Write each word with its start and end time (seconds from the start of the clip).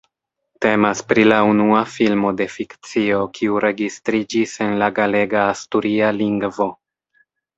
Temas 0.65 1.01
pri 1.09 1.25
la 1.31 1.35
unua 1.49 1.81
filmo 1.95 2.31
de 2.39 2.47
fikcio 2.53 3.19
kiu 3.37 3.61
registriĝis 3.67 4.55
en 4.67 4.75
la 4.85 4.89
galega-asturia 5.01 6.11
lingvo. 6.23 6.71